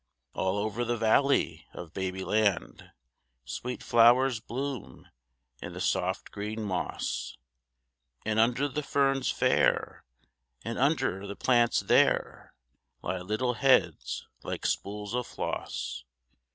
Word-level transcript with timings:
All 0.33 0.57
over 0.57 0.83
the 0.83 0.97
Valley 0.97 1.67
of 1.73 1.93
Babyland 1.93 2.89
Sweet 3.45 3.83
flowers 3.83 4.39
bloom 4.39 5.07
in 5.61 5.73
the 5.73 5.79
soft 5.79 6.31
green 6.31 6.63
moss; 6.63 7.37
And 8.25 8.39
under 8.39 8.67
the 8.67 8.81
ferns 8.81 9.29
fair, 9.29 10.03
and 10.65 10.79
under 10.79 11.27
the 11.27 11.35
plants 11.35 11.81
there, 11.81 12.55
Lie 13.03 13.19
little 13.19 13.53
heads 13.53 14.27
like 14.41 14.65
spools 14.65 15.13
of 15.13 15.27
floss. 15.27 16.03